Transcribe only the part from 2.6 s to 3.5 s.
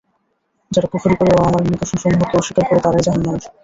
করে তারাই জাহান্নামী।